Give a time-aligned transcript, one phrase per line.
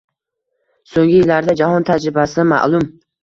[0.93, 2.89] Soʻnggi yillarda jahon tajribasidan ma'lum.